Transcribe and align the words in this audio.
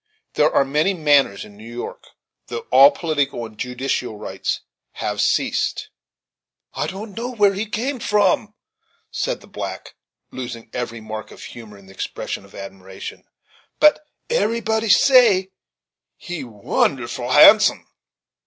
There 0.33 0.51
are 0.51 0.65
many 0.65 0.95
manors 0.95 1.45
in 1.45 1.55
New 1.55 1.71
York 1.71 2.07
though 2.47 2.65
all 2.71 2.89
political 2.89 3.45
and 3.45 3.55
judicial 3.55 4.17
rights 4.17 4.61
have 4.93 5.21
ceased. 5.21 5.91
"I 6.73 6.87
don't 6.87 7.15
know 7.15 7.29
where 7.35 7.53
he 7.53 7.67
come 7.67 7.99
from," 7.99 8.55
said 9.11 9.41
the 9.41 9.47
black, 9.47 9.93
losing 10.31 10.71
every 10.73 11.01
mark 11.01 11.29
of 11.29 11.43
humor 11.43 11.77
in 11.77 11.85
an 11.85 11.91
expression 11.91 12.43
of 12.45 12.55
admiration, 12.55 13.25
"but 13.79 14.03
eb'rybody 14.27 14.89
say, 14.89 15.49
he 16.17 16.43
wounerful 16.43 17.31
handsome." 17.31 17.85